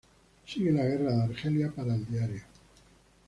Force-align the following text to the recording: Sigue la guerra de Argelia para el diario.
Sigue 0.47 0.71
la 0.71 0.83
guerra 0.83 1.11
de 1.13 1.21
Argelia 1.21 1.69
para 1.75 1.93
el 1.93 2.07
diario. 2.07 2.41